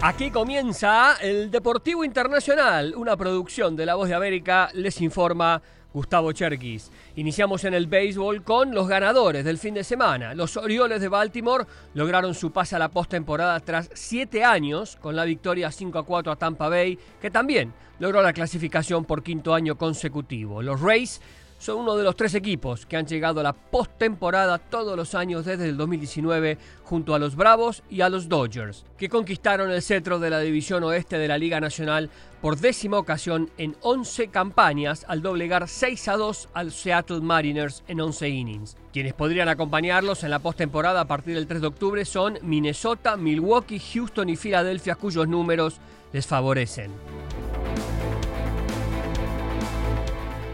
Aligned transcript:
Aquí 0.00 0.30
comienza 0.30 1.16
el 1.20 1.50
Deportivo 1.50 2.04
Internacional, 2.04 2.94
una 2.94 3.16
producción 3.16 3.74
de 3.74 3.84
La 3.84 3.96
Voz 3.96 4.08
de 4.08 4.14
América, 4.14 4.70
les 4.72 5.00
informa 5.00 5.60
Gustavo 5.92 6.30
Cherkis. 6.30 6.92
Iniciamos 7.16 7.64
en 7.64 7.74
el 7.74 7.88
béisbol 7.88 8.44
con 8.44 8.72
los 8.72 8.86
ganadores 8.86 9.44
del 9.44 9.58
fin 9.58 9.74
de 9.74 9.82
semana. 9.82 10.34
Los 10.36 10.56
Orioles 10.56 11.00
de 11.00 11.08
Baltimore 11.08 11.66
lograron 11.94 12.34
su 12.34 12.52
pase 12.52 12.76
a 12.76 12.78
la 12.78 12.90
postemporada 12.90 13.58
tras 13.58 13.90
siete 13.92 14.44
años 14.44 14.96
con 15.00 15.16
la 15.16 15.24
victoria 15.24 15.72
5 15.72 15.98
a 15.98 16.06
4 16.06 16.30
a 16.30 16.36
Tampa 16.36 16.68
Bay, 16.68 16.96
que 17.20 17.32
también 17.32 17.74
logró 17.98 18.22
la 18.22 18.32
clasificación 18.32 19.04
por 19.04 19.24
quinto 19.24 19.52
año 19.52 19.76
consecutivo. 19.76 20.62
Los 20.62 20.80
Rays 20.80 21.20
son 21.58 21.78
uno 21.78 21.96
de 21.96 22.04
los 22.04 22.16
tres 22.16 22.34
equipos 22.34 22.86
que 22.86 22.96
han 22.96 23.06
llegado 23.06 23.40
a 23.40 23.42
la 23.42 23.52
postemporada 23.52 24.58
todos 24.58 24.96
los 24.96 25.14
años 25.14 25.44
desde 25.44 25.68
el 25.68 25.76
2019 25.76 26.56
junto 26.84 27.14
a 27.14 27.18
los 27.18 27.36
Bravos 27.36 27.82
y 27.90 28.00
a 28.00 28.08
los 28.08 28.28
Dodgers, 28.28 28.84
que 28.96 29.08
conquistaron 29.08 29.70
el 29.70 29.82
cetro 29.82 30.18
de 30.18 30.30
la 30.30 30.40
División 30.40 30.84
Oeste 30.84 31.18
de 31.18 31.28
la 31.28 31.38
Liga 31.38 31.60
Nacional 31.60 32.10
por 32.40 32.56
décima 32.56 32.98
ocasión 32.98 33.50
en 33.58 33.76
11 33.82 34.28
campañas 34.28 35.04
al 35.08 35.22
doblegar 35.22 35.68
6 35.68 36.08
a 36.08 36.16
2 36.16 36.48
al 36.54 36.72
Seattle 36.72 37.20
Mariners 37.20 37.82
en 37.88 38.00
11 38.00 38.28
innings. 38.28 38.76
Quienes 38.92 39.14
podrían 39.14 39.48
acompañarlos 39.48 40.22
en 40.24 40.30
la 40.30 40.38
postemporada 40.38 41.00
a 41.00 41.08
partir 41.08 41.34
del 41.34 41.46
3 41.46 41.60
de 41.60 41.66
octubre 41.66 42.04
son 42.04 42.38
Minnesota, 42.42 43.16
Milwaukee, 43.16 43.80
Houston 43.80 44.28
y 44.28 44.36
Filadelfia 44.36 44.94
cuyos 44.94 45.28
números 45.28 45.80
les 46.12 46.26
favorecen. 46.26 46.90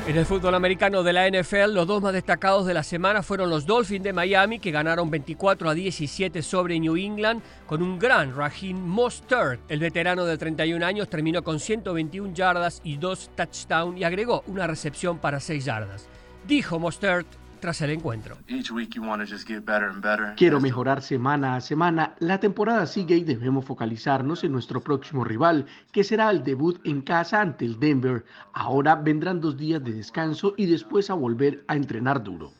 En 0.06 0.18
el 0.18 0.26
fútbol 0.26 0.54
americano 0.54 1.02
de 1.02 1.14
la 1.14 1.26
NFL, 1.26 1.72
los 1.72 1.86
dos 1.86 2.02
más 2.02 2.12
destacados 2.12 2.66
de 2.66 2.74
la 2.74 2.82
semana 2.82 3.22
fueron 3.22 3.48
los 3.48 3.64
Dolphins 3.64 4.04
de 4.04 4.12
Miami, 4.12 4.58
que 4.58 4.70
ganaron 4.70 5.10
24 5.10 5.70
a 5.70 5.72
17 5.72 6.42
sobre 6.42 6.78
New 6.78 6.94
England, 6.94 7.40
con 7.66 7.82
un 7.82 7.98
gran 7.98 8.36
Raheem 8.36 8.76
Mostert. 8.76 9.62
El 9.66 9.80
veterano 9.80 10.26
de 10.26 10.36
31 10.36 10.84
años 10.84 11.08
terminó 11.08 11.42
con 11.42 11.58
121 11.58 12.34
yardas 12.34 12.82
y 12.84 12.98
dos 12.98 13.30
touchdowns 13.34 13.98
y 13.98 14.04
agregó 14.04 14.44
una 14.46 14.66
recepción 14.66 15.16
para 15.16 15.40
6 15.40 15.64
yardas. 15.64 16.06
Dijo 16.46 16.78
Mostert 16.78 17.26
tras 17.64 17.80
el 17.80 17.88
encuentro. 17.88 18.36
Quiero 20.36 20.60
mejorar 20.60 21.00
semana 21.00 21.56
a 21.56 21.62
semana. 21.62 22.14
La 22.18 22.38
temporada 22.38 22.84
sigue 22.84 23.16
y 23.16 23.24
debemos 23.24 23.64
focalizarnos 23.64 24.44
en 24.44 24.52
nuestro 24.52 24.82
próximo 24.82 25.24
rival, 25.24 25.64
que 25.90 26.04
será 26.04 26.30
el 26.30 26.44
debut 26.44 26.78
en 26.84 27.00
casa 27.00 27.40
ante 27.40 27.64
el 27.64 27.80
Denver. 27.80 28.26
Ahora 28.52 28.96
vendrán 28.96 29.40
dos 29.40 29.56
días 29.56 29.82
de 29.82 29.94
descanso 29.94 30.52
y 30.58 30.66
después 30.66 31.08
a 31.08 31.14
volver 31.14 31.64
a 31.66 31.74
entrenar 31.74 32.22
duro. 32.22 32.52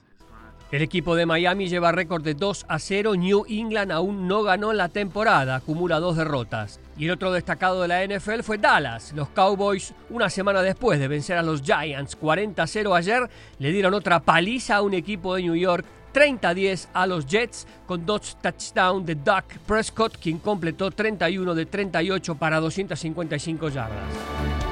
El 0.75 0.83
equipo 0.83 1.15
de 1.15 1.25
Miami 1.25 1.69
lleva 1.69 1.93
récord 1.93 2.25
de 2.25 2.35
2 2.35 2.67
a 2.67 2.81
0. 2.81 3.15
New 3.15 3.45
England 3.49 3.93
aún 3.93 4.27
no 4.27 4.43
ganó 4.43 4.73
la 4.73 4.89
temporada, 4.89 5.55
acumula 5.55 6.01
dos 6.01 6.17
derrotas. 6.17 6.81
Y 6.99 7.05
el 7.05 7.13
otro 7.13 7.31
destacado 7.31 7.81
de 7.81 7.87
la 7.87 8.05
NFL 8.05 8.41
fue 8.43 8.59
Dallas. 8.59 9.13
Los 9.15 9.29
Cowboys, 9.29 9.95
una 10.11 10.29
semana 10.29 10.63
después 10.63 10.99
de 10.99 11.07
vencer 11.07 11.39
a 11.39 11.45
los 11.45 11.63
Giants 11.63 12.17
40 12.17 12.61
a 12.61 12.67
0 12.67 12.93
ayer, 12.97 13.31
le 13.61 13.71
dieron 13.71 13.95
otra 13.95 14.19
paliza 14.19 14.75
a 14.75 14.83
un 14.83 14.95
equipo 14.95 15.37
de 15.37 15.43
New 15.43 15.55
York 15.55 15.87
30 16.11 16.49
a 16.49 16.55
10 16.55 16.89
a 16.93 17.07
los 17.07 17.25
Jets 17.25 17.69
con 17.87 18.05
dos 18.05 18.37
touchdowns 18.43 19.07
de 19.07 19.15
Doug 19.15 19.45
Prescott, 19.69 20.17
quien 20.17 20.39
completó 20.39 20.91
31 20.91 21.55
de 21.55 21.67
38 21.67 22.35
para 22.35 22.59
255 22.59 23.69
yardas. 23.69 24.64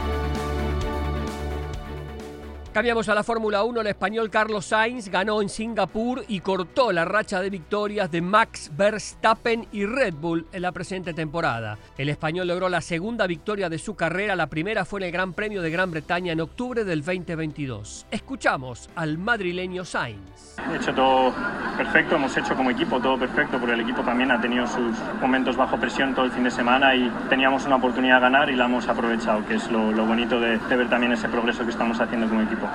Cambiamos 2.72 3.06
a 3.10 3.14
la 3.14 3.22
Fórmula 3.22 3.64
1. 3.64 3.82
El 3.82 3.86
español 3.88 4.30
Carlos 4.30 4.64
Sainz 4.64 5.10
ganó 5.10 5.42
en 5.42 5.50
Singapur 5.50 6.24
y 6.26 6.40
cortó 6.40 6.90
la 6.90 7.04
racha 7.04 7.42
de 7.42 7.50
victorias 7.50 8.10
de 8.10 8.22
Max 8.22 8.70
Verstappen 8.74 9.68
y 9.72 9.84
Red 9.84 10.14
Bull 10.14 10.46
en 10.54 10.62
la 10.62 10.72
presente 10.72 11.12
temporada. 11.12 11.76
El 11.98 12.08
español 12.08 12.48
logró 12.48 12.70
la 12.70 12.80
segunda 12.80 13.26
victoria 13.26 13.68
de 13.68 13.76
su 13.76 13.94
carrera. 13.94 14.36
La 14.36 14.46
primera 14.46 14.86
fue 14.86 15.00
en 15.00 15.06
el 15.06 15.12
Gran 15.12 15.34
Premio 15.34 15.60
de 15.60 15.70
Gran 15.70 15.90
Bretaña 15.90 16.32
en 16.32 16.40
octubre 16.40 16.82
del 16.84 17.04
2022. 17.04 18.06
Escuchamos 18.10 18.88
al 18.94 19.18
madrileño 19.18 19.84
Sainz. 19.84 20.56
He 20.72 20.76
hecho 20.76 20.94
todo 20.94 21.34
perfecto, 21.72 22.16
hemos 22.16 22.36
hecho 22.36 22.54
como 22.54 22.70
equipo 22.70 23.00
todo 23.00 23.18
perfecto, 23.18 23.58
porque 23.58 23.74
el 23.74 23.80
equipo 23.80 24.02
también 24.02 24.30
ha 24.30 24.40
tenido 24.40 24.66
sus 24.66 24.96
momentos 25.20 25.56
bajo 25.56 25.76
presión 25.76 26.14
todo 26.14 26.24
el 26.24 26.30
fin 26.30 26.44
de 26.44 26.50
semana 26.50 26.94
y 26.94 27.10
teníamos 27.28 27.66
una 27.66 27.76
oportunidad 27.76 28.16
de 28.16 28.20
ganar 28.22 28.50
y 28.50 28.56
la 28.56 28.66
hemos 28.66 28.88
aprovechado, 28.88 29.44
que 29.46 29.54
es 29.54 29.70
lo, 29.70 29.92
bonito 30.06 30.40
de 30.40 30.58
ver 30.58 30.88
también 30.88 31.12
ese 31.12 31.28
progreso 31.28 31.64
que 31.64 31.70
estamos 31.70 32.00
haciendo 32.00 32.28
como 32.28 32.42
equipo. 32.42 32.66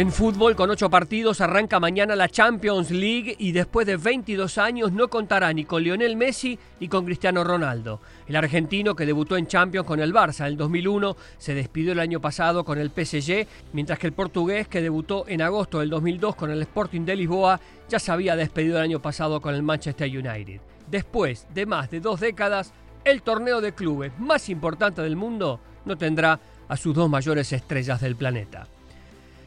En 0.00 0.10
fútbol, 0.12 0.56
con 0.56 0.70
ocho 0.70 0.88
partidos, 0.88 1.42
arranca 1.42 1.78
mañana 1.78 2.16
la 2.16 2.30
Champions 2.30 2.90
League 2.90 3.36
y 3.38 3.52
después 3.52 3.86
de 3.86 3.98
22 3.98 4.56
años 4.56 4.92
no 4.92 5.08
contará 5.08 5.52
ni 5.52 5.66
con 5.66 5.82
Lionel 5.82 6.16
Messi 6.16 6.58
ni 6.80 6.88
con 6.88 7.04
Cristiano 7.04 7.44
Ronaldo. 7.44 8.00
El 8.26 8.36
argentino, 8.36 8.96
que 8.96 9.04
debutó 9.04 9.36
en 9.36 9.46
Champions 9.46 9.86
con 9.86 10.00
el 10.00 10.14
Barça 10.14 10.40
en 10.40 10.52
el 10.52 10.56
2001, 10.56 11.18
se 11.36 11.52
despidió 11.52 11.92
el 11.92 12.00
año 12.00 12.18
pasado 12.18 12.64
con 12.64 12.78
el 12.78 12.88
PSG, 12.88 13.46
mientras 13.74 13.98
que 13.98 14.06
el 14.06 14.14
portugués, 14.14 14.68
que 14.68 14.80
debutó 14.80 15.26
en 15.28 15.42
agosto 15.42 15.80
del 15.80 15.90
2002 15.90 16.34
con 16.34 16.50
el 16.50 16.62
Sporting 16.62 17.02
de 17.02 17.16
Lisboa, 17.16 17.60
ya 17.86 17.98
se 17.98 18.10
había 18.10 18.36
despedido 18.36 18.78
el 18.78 18.84
año 18.84 19.02
pasado 19.02 19.42
con 19.42 19.54
el 19.54 19.62
Manchester 19.62 20.08
United. 20.08 20.62
Después 20.90 21.46
de 21.52 21.66
más 21.66 21.90
de 21.90 22.00
dos 22.00 22.20
décadas, 22.20 22.72
el 23.04 23.20
torneo 23.20 23.60
de 23.60 23.74
clubes 23.74 24.18
más 24.18 24.48
importante 24.48 25.02
del 25.02 25.16
mundo 25.16 25.60
no 25.84 25.98
tendrá 25.98 26.40
a 26.68 26.76
sus 26.78 26.94
dos 26.94 27.10
mayores 27.10 27.52
estrellas 27.52 28.00
del 28.00 28.16
planeta. 28.16 28.66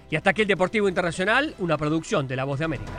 Y 0.09 0.15
hasta 0.15 0.31
aquí 0.31 0.43
el 0.43 0.47
Deportivo 0.47 0.87
Internacional, 0.87 1.55
una 1.59 1.77
producción 1.77 2.27
de 2.27 2.35
La 2.35 2.43
Voz 2.43 2.59
de 2.59 2.65
América. 2.65 2.91